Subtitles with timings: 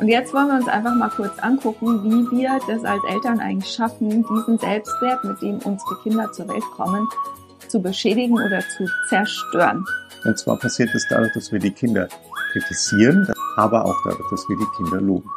[0.00, 3.72] Und jetzt wollen wir uns einfach mal kurz angucken, wie wir das als Eltern eigentlich
[3.72, 7.08] schaffen, diesen Selbstwert, mit dem unsere Kinder zur Welt kommen,
[7.66, 9.84] zu beschädigen oder zu zerstören.
[10.24, 12.08] Und zwar passiert es dadurch, dass wir die Kinder
[12.52, 13.26] kritisieren,
[13.56, 15.28] aber auch dadurch, dass wir die Kinder loben.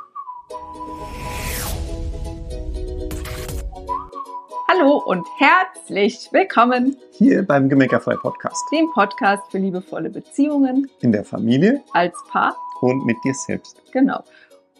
[4.68, 11.26] Hallo und herzlich willkommen hier beim Gemeckerfrei Podcast, dem Podcast für liebevolle Beziehungen in der
[11.26, 13.82] Familie, als Paar und mit dir selbst.
[13.92, 14.24] Genau.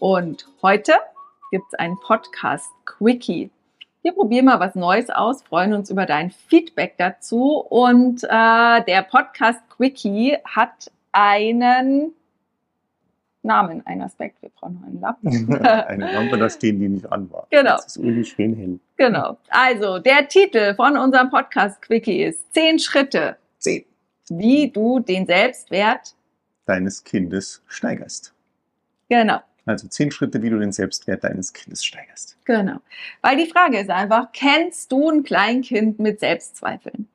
[0.02, 0.94] Und heute
[1.52, 3.52] gibt es einen Podcast Quickie.
[4.02, 7.58] Wir probieren mal was Neues aus, freuen uns über dein Feedback dazu.
[7.58, 12.14] Und äh, der Podcast Quickie hat einen
[13.44, 14.42] Namen, einen Aspekt.
[14.42, 15.54] Wir brauchen noch einen Lappen.
[15.64, 17.30] Eine Lampe, da stehen die nicht an.
[17.30, 17.46] War.
[17.50, 17.76] Genau.
[17.76, 18.80] Das ist irgendwie schön hell.
[18.96, 19.38] Genau.
[19.50, 23.36] Also, der Titel von unserem Podcast Quickie ist Zehn Schritte.
[23.58, 23.84] Zehn.
[24.30, 26.16] Wie du den Selbstwert
[26.66, 28.34] deines Kindes steigerst.
[29.08, 29.38] Genau.
[29.64, 32.36] Also zehn Schritte, wie du den Selbstwert deines Kindes steigerst.
[32.44, 32.78] Genau.
[33.20, 37.08] Weil die Frage ist einfach, kennst du ein Kleinkind mit Selbstzweifeln?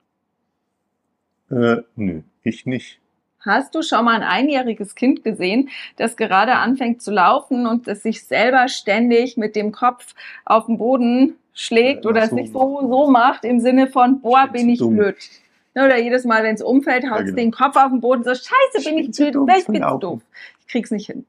[1.50, 3.00] Äh, nö, ich nicht.
[3.40, 8.02] Hast du schon mal ein einjähriges Kind gesehen, das gerade anfängt zu laufen und das
[8.02, 10.14] sich selber ständig mit dem Kopf
[10.44, 12.36] auf den Boden schlägt Ja, oder es so.
[12.36, 14.96] sich so, so macht im Sinne von, boah, bin ich dumm.
[14.96, 15.16] blöd.
[15.74, 17.36] Ne, Oder jedes Mal, wenn es umfällt, haut Ja, es genau.
[17.36, 20.20] den Kopf auf den Boden, so, scheiße, bin ich blöd, ich bin zu doof.
[20.60, 21.24] Ich krieg's nicht hin.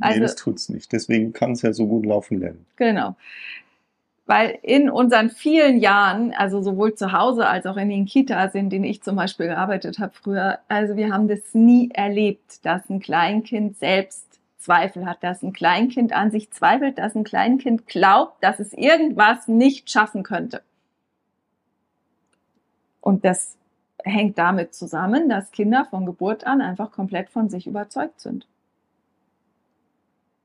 [0.00, 0.92] Nee, Also- das tut's nicht.
[0.92, 2.66] Deswegen kann es ja so gut laufen lernen.
[2.76, 3.16] Genau.
[4.26, 8.70] Weil in unseren vielen Jahren, also sowohl zu Hause als auch in den Kitas, in
[8.70, 13.00] denen ich zum Beispiel gearbeitet habe früher, also wir haben das nie erlebt, dass ein
[13.00, 14.26] Kleinkind selbst
[14.58, 19.48] Zweifel hat, dass ein Kleinkind an sich zweifelt, dass ein Kleinkind glaubt, dass es irgendwas
[19.48, 20.62] nicht schaffen könnte.
[23.00, 23.56] Und das
[24.04, 28.46] hängt damit zusammen, dass Kinder von Geburt an einfach komplett von sich überzeugt sind.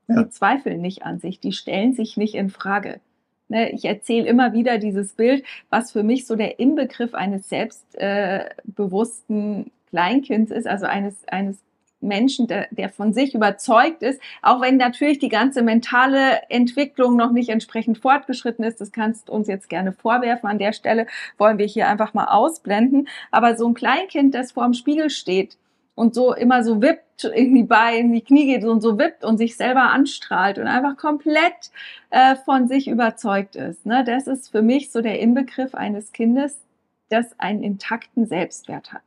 [0.08, 0.22] Ja.
[0.22, 3.00] Die zweifeln nicht an sich, die stellen sich nicht in Frage.
[3.48, 9.70] Ne, ich erzähle immer wieder dieses Bild, was für mich so der Inbegriff eines selbstbewussten
[9.90, 11.58] Kleinkinds ist, also eines, eines
[12.00, 17.32] Menschen, der, der von sich überzeugt ist, auch wenn natürlich die ganze mentale Entwicklung noch
[17.32, 18.80] nicht entsprechend fortgeschritten ist.
[18.80, 20.48] Das kannst du uns jetzt gerne vorwerfen.
[20.48, 21.06] An der Stelle
[21.38, 23.08] wollen wir hier einfach mal ausblenden.
[23.30, 25.56] Aber so ein Kleinkind, das vor dem Spiegel steht
[25.96, 29.24] und so immer so wippt, in die Beine, in die Knie geht und so wippt
[29.24, 31.72] und sich selber anstrahlt und einfach komplett
[32.10, 33.86] äh, von sich überzeugt ist.
[33.86, 34.04] Ne?
[34.04, 36.60] Das ist für mich so der Inbegriff eines Kindes,
[37.08, 39.02] das einen intakten Selbstwert hat.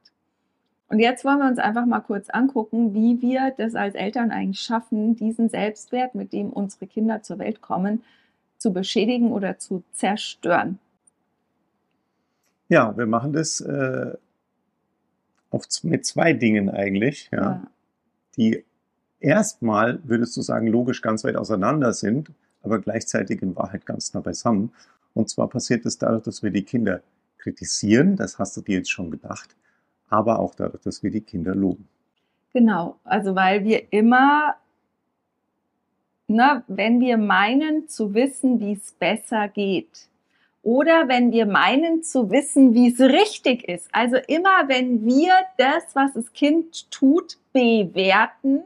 [0.90, 4.60] Und jetzt wollen wir uns einfach mal kurz angucken, wie wir das als Eltern eigentlich
[4.60, 8.04] schaffen, diesen Selbstwert, mit dem unsere Kinder zur Welt kommen,
[8.58, 10.80] zu beschädigen oder zu zerstören.
[12.68, 14.14] Ja, wir machen das äh,
[15.50, 17.64] auf, mit zwei Dingen eigentlich, ja,
[18.38, 18.64] die
[19.20, 24.22] erstmal, würdest du sagen, logisch ganz weit auseinander sind, aber gleichzeitig in Wahrheit ganz nah
[24.22, 24.72] beisammen.
[25.14, 27.02] Und zwar passiert es dadurch, dass wir die Kinder
[27.38, 29.56] kritisieren, das hast du dir jetzt schon gedacht,
[30.10, 31.88] aber auch dadurch, dass wir die Kinder loben.
[32.54, 34.56] Genau, also weil wir immer,
[36.28, 40.10] ne, wenn wir meinen zu wissen, wie es besser geht,
[40.62, 45.96] oder wenn wir meinen zu wissen, wie es richtig ist, also immer wenn wir das,
[45.96, 48.64] was das Kind tut, bewerten,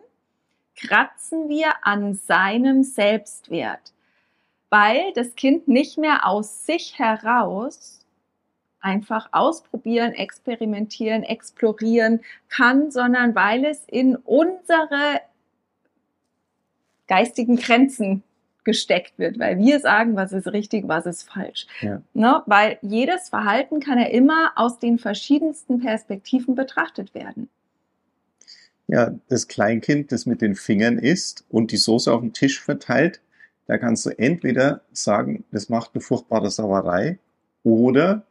[0.76, 3.94] kratzen wir an seinem Selbstwert,
[4.70, 8.00] weil das Kind nicht mehr aus sich heraus
[8.80, 15.22] einfach ausprobieren, experimentieren, explorieren kann, sondern weil es in unsere
[17.08, 18.24] geistigen Grenzen
[18.64, 21.68] gesteckt wird, weil wir sagen, was ist richtig, was ist falsch.
[21.82, 22.02] Ja.
[22.14, 22.44] Ne?
[22.46, 27.50] Weil jedes Verhalten kann ja immer aus den verschiedensten Perspektiven betrachtet werden.
[28.88, 33.22] Ja, das Kleinkind, das mit den Fingern isst und die Soße auf dem Tisch verteilt,
[33.66, 37.18] da kannst du entweder sagen, das macht eine furchtbare Sauerei
[37.64, 38.26] oder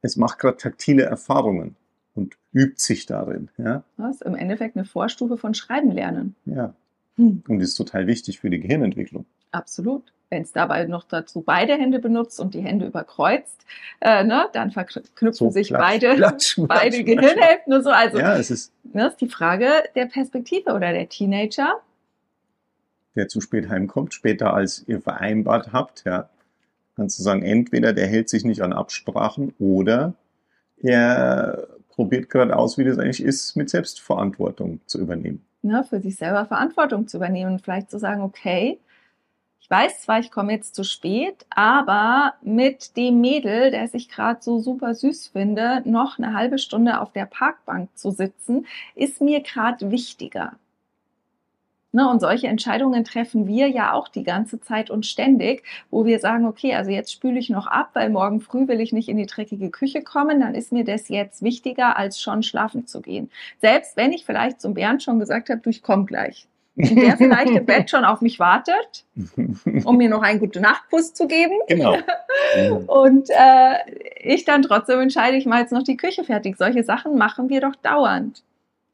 [0.00, 1.76] es macht gerade taktile Erfahrungen
[2.14, 3.50] und übt sich darin.
[3.58, 6.34] Ja, Das ist im Endeffekt eine Vorstufe von Schreiben lernen.
[6.46, 6.74] ja.
[7.16, 7.42] Hm.
[7.46, 9.26] Und ist total wichtig für die Gehirnentwicklung.
[9.52, 10.12] Absolut.
[10.30, 13.66] Wenn es dabei noch dazu beide Hände benutzt und die Hände überkreuzt,
[14.00, 17.90] äh, ne, dann verknüpfen So, sich klatsch, beide, klatsch, beide klatsch, Gehirnhälften und so.
[17.90, 21.80] Also Ja, es ist, ne, ist die Frage der Perspektive oder der Teenager.
[23.14, 26.30] der zu spät heimkommt, später als ihr vereinbart habt, ja,
[26.96, 30.14] kannst du sagen, entweder der hält sich nicht an Absprachen oder
[30.78, 35.44] er probiert gerade aus, wie das eigentlich ist, mit Selbstverantwortung zu übernehmen.
[35.60, 38.78] ne, für sich selber Verantwortung zu übernehmen und vielleicht zu sagen, okay,
[39.72, 44.58] weiß zwar, ich komme jetzt zu spät, aber mit dem Mädel, der sich gerade so
[44.58, 49.90] super süß finde, noch eine halbe Stunde auf der Parkbank zu sitzen, ist mir gerade
[49.90, 50.52] wichtiger.
[51.94, 56.20] Ne, und solche Entscheidungen treffen wir ja auch die ganze Zeit und ständig, wo wir
[56.20, 59.18] sagen, okay, also jetzt spüle ich noch ab, weil morgen früh will ich nicht in
[59.18, 63.30] die dreckige Küche kommen, dann ist mir das jetzt wichtiger, als schon schlafen zu gehen.
[63.60, 66.46] Selbst wenn ich vielleicht zum Bernd schon gesagt habe, du, ich komme gleich.
[66.74, 69.04] Der vielleicht im Bett schon auf mich wartet,
[69.84, 71.54] um mir noch einen guten Nachtkuss zu geben.
[71.68, 71.96] Genau.
[72.86, 73.74] Und äh,
[74.20, 76.56] ich dann trotzdem entscheide, ich mache jetzt noch die Küche fertig.
[76.56, 78.42] Solche Sachen machen wir doch dauernd.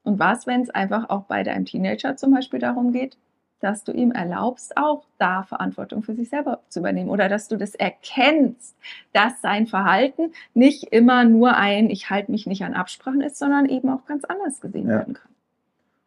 [0.02, 3.16] Und was, wenn es einfach auch bei deinem Teenager zum Beispiel darum geht,
[3.60, 7.56] dass du ihm erlaubst, auch da Verantwortung für sich selber zu übernehmen oder dass du
[7.56, 8.76] das erkennst,
[9.12, 13.66] dass sein Verhalten nicht immer nur ein Ich halte mich nicht an Absprachen ist, sondern
[13.66, 14.98] eben auch ganz anders gesehen ja.
[14.98, 15.30] werden kann.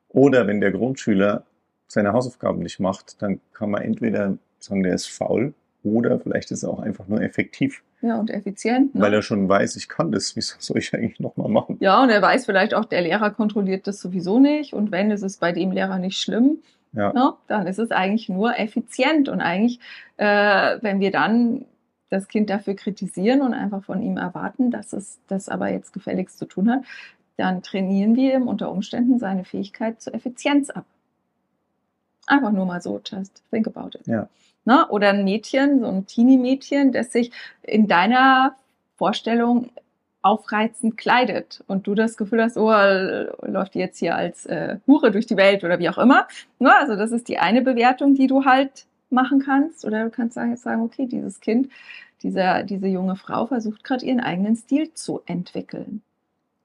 [0.09, 1.43] Oder wenn der Grundschüler
[1.91, 5.53] seine Hausaufgaben nicht macht, dann kann man entweder sagen, der ist faul
[5.83, 7.83] oder vielleicht ist er auch einfach nur effektiv.
[8.01, 8.95] Ja, und effizient.
[8.95, 9.01] Ne?
[9.01, 10.35] Weil er schon weiß, ich kann das.
[10.35, 11.77] Wieso soll ich eigentlich nochmal machen?
[11.79, 14.73] Ja, und er weiß vielleicht auch, der Lehrer kontrolliert das sowieso nicht.
[14.73, 16.59] Und wenn, ist es bei dem Lehrer nicht schlimm.
[16.93, 17.13] Ja.
[17.13, 17.33] Ne?
[17.47, 19.29] Dann ist es eigentlich nur effizient.
[19.29, 19.79] Und eigentlich,
[20.17, 21.65] äh, wenn wir dann
[22.09, 26.39] das Kind dafür kritisieren und einfach von ihm erwarten, dass es das aber jetzt gefälligst
[26.39, 26.83] zu tun hat,
[27.37, 30.85] dann trainieren wir ihm unter Umständen seine Fähigkeit zur Effizienz ab.
[32.31, 34.07] Einfach nur mal so, just think about it.
[34.07, 34.29] Ja.
[34.63, 34.87] Ne?
[34.87, 37.31] Oder ein Mädchen, so ein Teenie-Mädchen, das sich
[37.61, 38.55] in deiner
[38.95, 39.69] Vorstellung
[40.21, 42.71] aufreizend kleidet und du das Gefühl hast, oh,
[43.41, 46.27] läuft die jetzt hier als äh, Hure durch die Welt oder wie auch immer.
[46.59, 46.73] Ne?
[46.73, 49.83] Also das ist die eine Bewertung, die du halt machen kannst.
[49.83, 51.69] Oder du kannst jetzt sagen, okay, dieses Kind,
[52.23, 56.01] dieser, diese junge Frau versucht gerade ihren eigenen Stil zu entwickeln.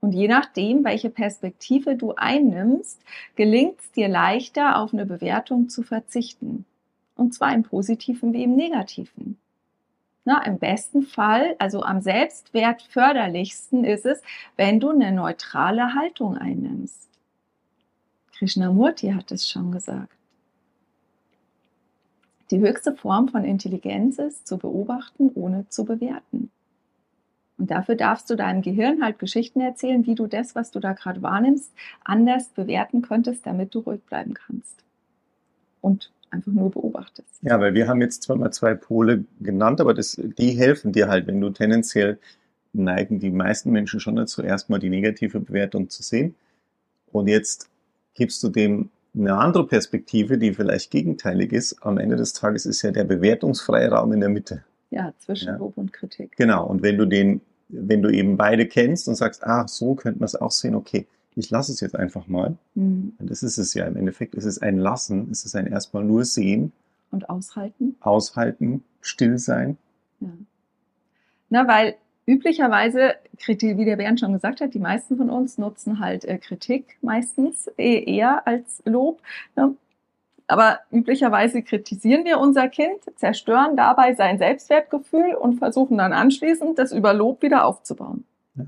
[0.07, 3.03] Und je nachdem, welche Perspektive du einnimmst,
[3.35, 6.65] gelingt es dir leichter, auf eine Bewertung zu verzichten.
[7.17, 9.37] Und zwar im positiven wie im negativen.
[10.25, 14.23] Na, Im besten Fall, also am selbstwertförderlichsten ist es,
[14.55, 17.09] wenn du eine neutrale Haltung einnimmst.
[18.39, 20.15] Krishnamurti hat es schon gesagt.
[22.53, 26.53] Die höchste Form von Intelligenz ist, zu beobachten, ohne zu bewerten.
[27.59, 30.93] Und dafür darfst du deinem Gehirn halt Geschichten erzählen, wie du das, was du da
[30.93, 31.73] gerade wahrnimmst,
[32.05, 34.85] anders bewerten könntest, damit du ruhig bleiben kannst.
[35.81, 37.29] Und einfach nur beobachtest.
[37.43, 41.09] Ja, weil wir haben jetzt zwar mal zwei Pole genannt, aber das, die helfen dir
[41.09, 42.19] halt, wenn du tendenziell
[42.73, 46.35] neigen die meisten Menschen schon dazu, erstmal die negative Bewertung zu sehen.
[47.11, 47.71] Und jetzt
[48.15, 51.83] gibst du dem eine andere Perspektive, die vielleicht gegenteilig ist.
[51.83, 54.63] Am Ende des Tages ist ja der bewertungsfreie Raum in der Mitte.
[54.91, 55.57] Ja, zwischen ja.
[55.57, 56.37] Lob und Kritik.
[56.37, 56.67] Genau.
[56.67, 60.27] Und wenn du den, wenn du eben beide kennst und sagst, ach, so könnte man
[60.27, 62.57] es auch sehen, okay, ich lasse es jetzt einfach mal.
[62.75, 63.15] Mhm.
[63.19, 64.35] Das ist es ja im Endeffekt.
[64.35, 66.73] Es ist ein Lassen, es ist ein erstmal nur sehen.
[67.11, 67.97] Und aushalten.
[68.01, 69.77] Aushalten, still sein.
[70.21, 70.29] Ja.
[71.51, 71.97] Na, weil
[72.27, 73.15] üblicherweise,
[73.47, 77.71] wie der Bernd schon gesagt hat, die meisten von uns nutzen halt äh, Kritik meistens
[77.79, 79.21] eh, eher als Lob.
[80.49, 86.93] Aber üblicherweise kritisieren wir unser Kind, zerstören dabei sein Selbstwertgefühl und versuchen dann anschließend, das
[86.93, 88.25] über Lob wieder aufzubauen.
[88.55, 88.65] Ja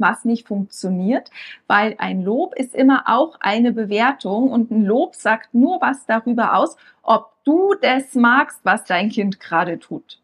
[0.00, 1.30] was nicht funktioniert,
[1.66, 6.56] weil ein Lob ist immer auch eine Bewertung und ein Lob sagt nur was darüber
[6.56, 10.18] aus, ob du das magst, was dein Kind gerade tut.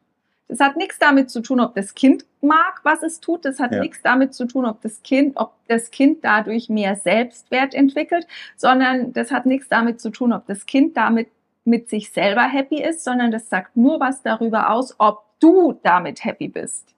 [0.49, 3.45] Das hat nichts damit zu tun, ob das Kind mag, was es tut.
[3.45, 3.81] Das hat ja.
[3.81, 8.27] nichts damit zu tun, ob das Kind, ob das Kind dadurch mehr Selbstwert entwickelt,
[8.57, 11.29] sondern das hat nichts damit zu tun, ob das Kind damit
[11.65, 16.25] mit sich selber happy ist, sondern das sagt nur was darüber aus, ob du damit
[16.25, 16.95] happy bist.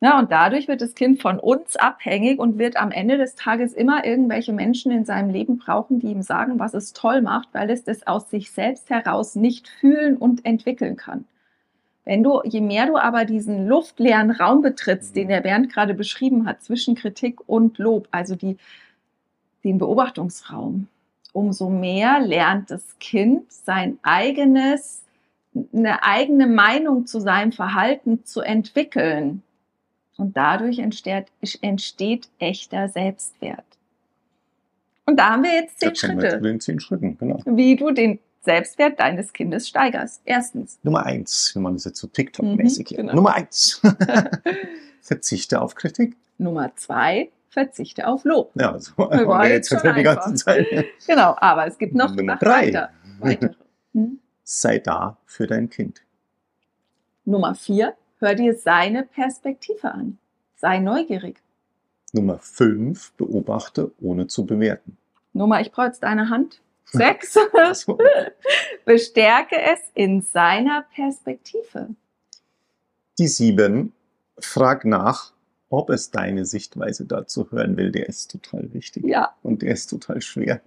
[0.00, 3.72] Ja, und dadurch wird das Kind von uns abhängig und wird am Ende des Tages
[3.72, 7.70] immer irgendwelche Menschen in seinem Leben brauchen, die ihm sagen, was es toll macht, weil
[7.70, 11.24] es das aus sich selbst heraus nicht fühlen und entwickeln kann.
[12.04, 16.46] Wenn du, je mehr du aber diesen luftleeren Raum betrittst, den der Bernd gerade beschrieben
[16.46, 18.58] hat, zwischen Kritik und Lob, also die,
[19.64, 20.88] den Beobachtungsraum,
[21.32, 25.02] umso mehr lernt das Kind sein eigenes,
[25.72, 29.42] eine eigene Meinung zu seinem Verhalten zu entwickeln.
[30.16, 31.26] Und dadurch entsteht,
[31.60, 33.64] entsteht echter Selbstwert.
[35.06, 36.40] Und da haben wir jetzt zehn Schritte.
[36.40, 37.40] Wir zehn Schritten, genau.
[37.44, 40.22] Wie du den Selbstwert deines Kindes steigerst.
[40.24, 40.78] Erstens.
[40.82, 43.14] Nummer eins, wenn man das jetzt so TikTok-mäßig mhm, genau.
[43.14, 43.80] Nummer eins.
[45.00, 46.16] verzichte auf Kritik.
[46.38, 48.52] Nummer zwei, verzichte auf Lob.
[48.54, 50.66] Ja, so war jetzt schon die ganze Zeit.
[51.06, 52.68] genau, aber es gibt noch Nummer drei.
[52.68, 53.54] Weiter, weitere.
[53.92, 54.18] Hm?
[54.42, 56.02] Sei da für dein Kind.
[57.24, 60.16] Nummer vier, Hör dir seine Perspektive an.
[60.56, 61.42] Sei neugierig.
[62.14, 63.12] Nummer 5.
[63.18, 64.96] Beobachte, ohne zu bewerten.
[65.34, 66.62] Nummer, ich brauche jetzt deine Hand.
[66.86, 67.34] Sechs.
[68.84, 71.88] Bestärke es in seiner Perspektive.
[73.18, 73.92] Die sieben.
[74.40, 75.32] Frag nach,
[75.70, 79.04] ob es deine Sichtweise dazu hören will, der ist total wichtig.
[79.04, 79.34] Ja.
[79.42, 80.60] Und der ist total schwer.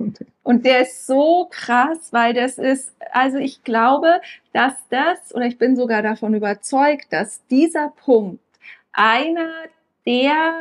[0.44, 4.22] Und der ist so krass, weil das ist, also ich glaube,
[4.54, 8.42] dass das, oder ich bin sogar davon überzeugt, dass dieser Punkt
[8.92, 9.52] einer
[10.06, 10.54] der,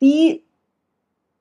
[0.00, 0.42] die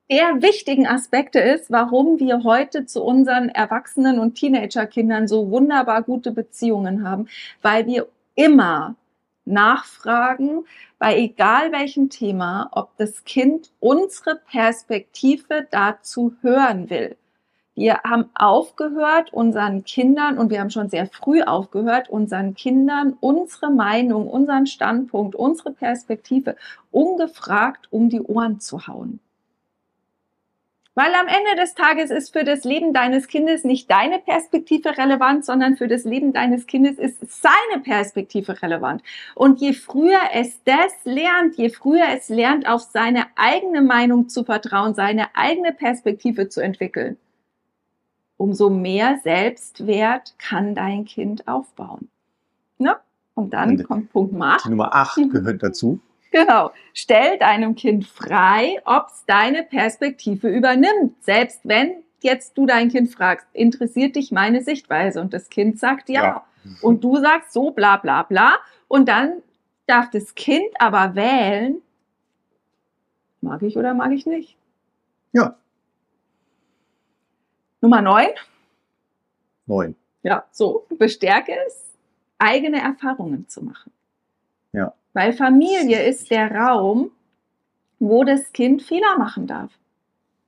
[0.10, 6.32] der wichtigen Aspekte ist, warum wir heute zu unseren Erwachsenen und Teenagerkindern so wunderbar gute
[6.32, 7.28] Beziehungen haben,
[7.62, 8.96] weil wir immer
[9.46, 10.66] nachfragen,
[11.00, 17.18] bei egal welchem Thema, ob das Kind unsere Perspektive dazu hören will.
[17.76, 23.72] Wir haben aufgehört, unseren Kindern, und wir haben schon sehr früh aufgehört, unseren Kindern unsere
[23.72, 26.56] Meinung, unseren Standpunkt, unsere Perspektive
[26.92, 29.20] ungefragt um die Ohren zu hauen.
[30.96, 35.44] Weil am Ende des Tages ist für das Leben deines Kindes nicht deine Perspektive relevant,
[35.44, 39.02] sondern für das Leben deines Kindes ist seine Perspektive relevant.
[39.34, 44.44] Und je früher es das lernt, je früher es lernt, auf seine eigene Meinung zu
[44.44, 47.18] vertrauen, seine eigene Perspektive zu entwickeln,
[48.38, 52.10] umso mehr Selbstwert kann dein Kind aufbauen.
[52.78, 52.98] Ne?
[53.34, 56.00] Und dann Und kommt Punkt Nummer Nummer 8 gehört dazu.
[56.34, 56.72] Genau.
[56.94, 61.24] Stell deinem Kind frei, ob es deine Perspektive übernimmt.
[61.24, 65.22] Selbst wenn jetzt du dein Kind fragst, interessiert dich meine Sichtweise?
[65.22, 66.24] Und das Kind sagt ja.
[66.24, 66.46] ja.
[66.82, 68.58] Und du sagst so bla bla bla.
[68.88, 69.44] Und dann
[69.86, 71.84] darf das Kind aber wählen,
[73.42, 74.58] mag ich oder mag ich nicht.
[75.34, 75.56] Ja.
[77.80, 78.30] Nummer neun.
[79.68, 79.96] Neun.
[80.24, 80.88] Ja, so.
[80.98, 81.94] Bestärke es,
[82.40, 83.92] eigene Erfahrungen zu machen.
[84.72, 84.96] Ja.
[85.14, 87.12] Weil Familie ist der Raum,
[88.00, 89.72] wo das Kind Fehler machen darf,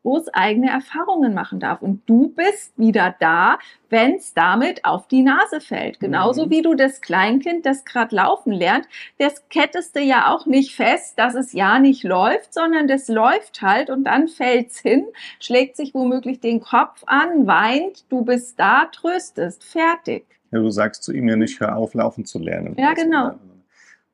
[0.04, 1.82] wo es eigene Erfahrungen machen darf.
[1.82, 6.00] Und du bist wieder da, wenn es damit auf die Nase fällt.
[6.00, 6.50] Genauso mhm.
[6.50, 8.88] wie du das Kleinkind, das gerade laufen lernt,
[9.20, 13.62] das kettest du ja auch nicht fest, dass es ja nicht läuft, sondern das läuft
[13.62, 15.06] halt und dann fällt's hin,
[15.40, 20.26] schlägt sich womöglich den Kopf an, weint, du bist da, tröstest, fertig.
[20.52, 22.76] Ja, du sagst zu ihm ja nicht, hör auf, laufen zu lernen.
[22.78, 23.36] Ja, genau.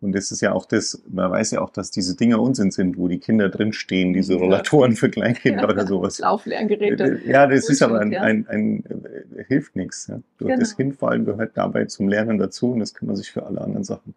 [0.02, 2.98] Und das ist ja auch das, man weiß ja auch, dass diese Dinger Unsinn sind,
[2.98, 5.70] wo die Kinder drinstehen, diese Rollatoren für Kleinkinder ja.
[5.70, 6.18] oder sowas.
[6.18, 7.22] Lauflerngeräte.
[7.26, 10.08] Ja, das ist aber ein, ein, ein, ein äh, hilft nichts.
[10.08, 10.20] Ja.
[10.40, 10.58] Genau.
[10.58, 13.84] Das Hinfallen gehört dabei zum Lernen dazu und das kann man sich für alle anderen
[13.84, 14.16] Sachen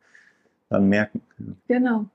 [0.70, 1.20] dann merken.
[1.68, 2.06] Genau.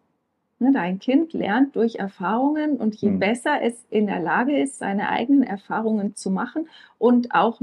[0.58, 3.20] Ne, dein Kind lernt durch Erfahrungen und je hm.
[3.20, 7.62] besser es in der Lage ist, seine eigenen Erfahrungen zu machen und auch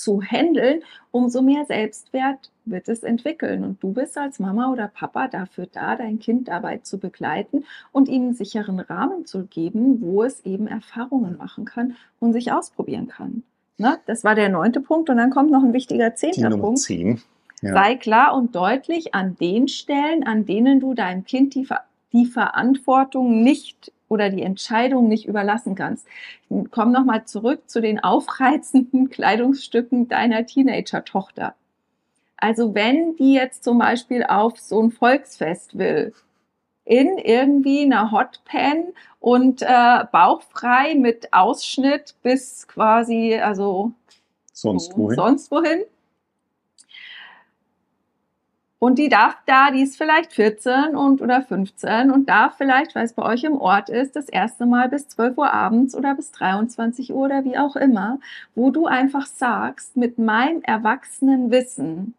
[0.00, 3.64] zu handeln, umso mehr Selbstwert wird es entwickeln.
[3.64, 8.08] Und du bist als Mama oder Papa dafür da, dein Kind dabei zu begleiten und
[8.08, 13.08] ihm einen sicheren Rahmen zu geben, wo es eben Erfahrungen machen kann und sich ausprobieren
[13.08, 13.42] kann.
[13.78, 13.98] Ne?
[14.06, 15.10] Das war der neunte Punkt.
[15.10, 16.78] Und dann kommt noch ein wichtiger zehnter die Punkt.
[16.80, 17.20] 10.
[17.62, 17.74] Ja.
[17.74, 21.66] Sei klar und deutlich an den Stellen, an denen du deinem Kind die,
[22.12, 26.06] die Verantwortung nicht oder die Entscheidung nicht überlassen kannst.
[26.70, 31.54] Komm nochmal zurück zu den aufreizenden Kleidungsstücken deiner Teenager-Tochter.
[32.36, 36.12] Also wenn die jetzt zum Beispiel auf so ein Volksfest will,
[36.84, 38.88] in irgendwie einer Hotpan
[39.20, 43.92] und äh, bauchfrei mit Ausschnitt bis quasi, also
[44.52, 45.14] sonst wohin.
[45.14, 45.82] Sonst wohin
[48.80, 53.04] und die darf da, die ist vielleicht 14 und oder 15 und darf vielleicht, weil
[53.04, 56.32] es bei euch im Ort ist, das erste Mal bis 12 Uhr abends oder bis
[56.32, 58.18] 23 Uhr oder wie auch immer,
[58.54, 62.14] wo du einfach sagst, mit meinem erwachsenen Wissen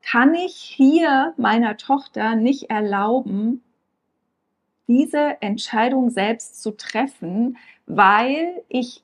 [0.00, 3.62] kann ich hier meiner Tochter nicht erlauben,
[4.86, 7.56] diese Entscheidung selbst zu treffen,
[7.86, 9.02] weil ich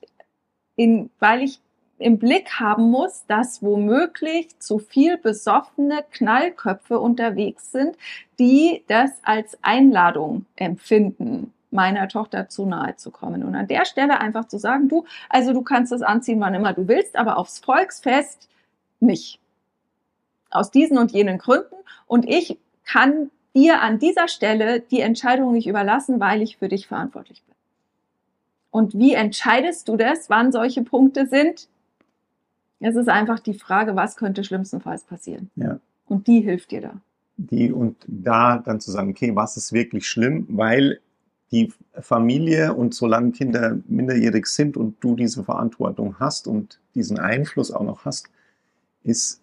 [0.77, 1.59] in, weil ich
[1.99, 7.97] im Blick haben muss, dass womöglich zu viel besoffene Knallköpfe unterwegs sind,
[8.39, 13.43] die das als Einladung empfinden, meiner Tochter zu nahe zu kommen.
[13.43, 16.73] Und an der Stelle einfach zu sagen, du, also du kannst das anziehen, wann immer
[16.73, 18.49] du willst, aber aufs Volksfest
[18.99, 19.39] nicht.
[20.49, 21.75] Aus diesen und jenen Gründen.
[22.07, 26.87] Und ich kann dir an dieser Stelle die Entscheidung nicht überlassen, weil ich für dich
[26.87, 27.55] verantwortlich bin.
[28.71, 31.67] Und wie entscheidest du das, wann solche Punkte sind?
[32.79, 35.49] Es ist einfach die Frage, was könnte schlimmstenfalls passieren.
[35.55, 35.79] Ja.
[36.05, 36.93] Und die hilft dir da.
[37.37, 40.99] Die und da dann zu sagen, okay, was ist wirklich schlimm, weil
[41.51, 47.71] die Familie und solange Kinder minderjährig sind und du diese Verantwortung hast und diesen Einfluss
[47.71, 48.29] auch noch hast,
[49.03, 49.41] ist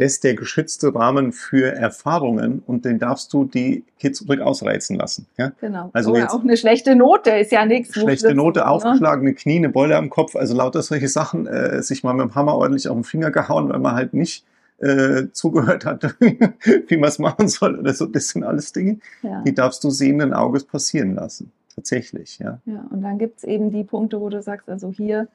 [0.00, 4.96] das ist der geschützte Rahmen für Erfahrungen und den darfst du die Kids ruhig ausreizen
[4.96, 5.26] lassen.
[5.36, 5.52] Ja?
[5.60, 5.90] Genau.
[5.92, 7.92] Also Oder auch eine schlechte Note ist ja nichts.
[7.92, 8.68] Schlechte Note, ne?
[8.68, 12.34] aufgeschlagene Knie, eine Beule am Kopf, also lauter solche Sachen, äh, sich mal mit dem
[12.34, 14.46] Hammer ordentlich auf den Finger gehauen, weil man halt nicht
[14.78, 18.06] äh, zugehört hat, wie man es machen soll oder so.
[18.06, 19.42] Das sind alles Dinge, ja.
[19.42, 21.52] die darfst du sehenden Auges passieren lassen.
[21.74, 22.58] Tatsächlich, ja.
[22.64, 25.28] Ja, und dann gibt es eben die Punkte, wo du sagst, also hier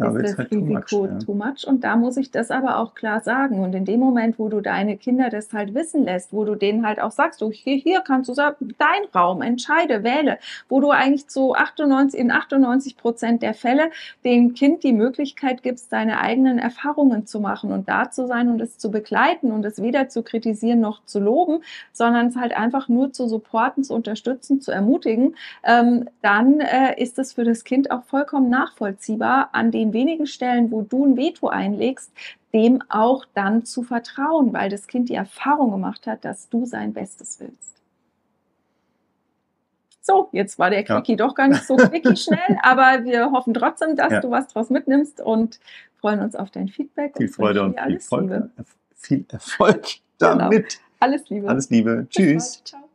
[0.00, 1.18] da ist das halt Risiko too much, ja.
[1.18, 1.66] too much.
[1.66, 3.60] Und da muss ich das aber auch klar sagen.
[3.60, 6.86] Und in dem Moment, wo du deine Kinder das halt wissen lässt, wo du denen
[6.86, 10.38] halt auch sagst, du hier, hier kannst du sagen, dein Raum, entscheide, wähle,
[10.68, 13.90] wo du eigentlich zu 98, in 98 Prozent der Fälle
[14.24, 18.60] dem Kind die Möglichkeit gibst, seine eigenen Erfahrungen zu machen und da zu sein und
[18.60, 22.88] es zu begleiten und es weder zu kritisieren noch zu loben, sondern es halt einfach
[22.88, 27.90] nur zu supporten, zu unterstützen, zu ermutigen, ähm, dann äh, ist es für das Kind
[27.90, 32.12] auch vollkommen nachvollziehbar, an den wenigen Stellen, wo du ein Veto einlegst,
[32.52, 36.92] dem auch dann zu vertrauen, weil das Kind die Erfahrung gemacht hat, dass du sein
[36.92, 37.80] Bestes willst.
[40.02, 41.16] So, jetzt war der Quickie ja.
[41.18, 44.20] doch gar nicht so quickie schnell, aber wir hoffen trotzdem, dass ja.
[44.20, 45.60] du was draus mitnimmst und
[46.00, 47.16] freuen uns auf dein Feedback.
[47.16, 48.50] Viel Freude und viel Erfolg,
[48.96, 49.86] viel Erfolg
[50.18, 50.36] genau.
[50.36, 50.68] damit.
[50.68, 50.80] Genau.
[51.00, 51.48] Alles Liebe.
[51.48, 52.06] Alles Liebe.
[52.10, 52.62] Tschüss.
[52.64, 52.89] Ciao.